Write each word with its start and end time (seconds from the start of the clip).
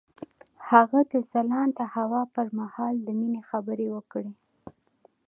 هغه 0.69 0.99
د 1.11 1.13
ځلانده 1.31 1.85
هوا 1.95 2.21
پر 2.33 2.47
مهال 2.59 2.95
د 3.01 3.07
مینې 3.19 3.41
خبرې 3.49 3.87
وکړې. 3.95 4.31